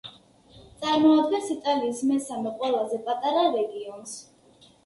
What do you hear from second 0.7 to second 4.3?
წარმოადგენს იტალიის მესამე ყველაზე პატარა რეგიონს.